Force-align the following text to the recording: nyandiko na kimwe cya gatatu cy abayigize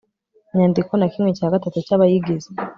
nyandiko 0.55 0.91
na 0.97 1.07
kimwe 1.13 1.31
cya 1.37 1.47
gatatu 1.53 1.77
cy 1.85 1.93
abayigize 1.95 2.49